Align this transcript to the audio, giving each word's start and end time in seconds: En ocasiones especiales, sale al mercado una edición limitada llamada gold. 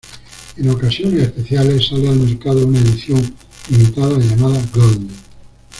En 0.57 0.67
ocasiones 0.71 1.21
especiales, 1.21 1.89
sale 1.89 2.09
al 2.09 2.15
mercado 2.21 2.65
una 2.65 2.79
edición 2.79 3.21
limitada 3.69 4.17
llamada 4.17 4.59
gold. 4.73 5.11